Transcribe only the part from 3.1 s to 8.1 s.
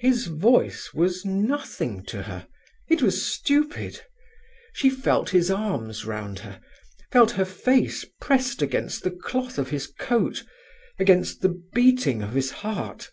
stupid. She felt his arms round her, felt her face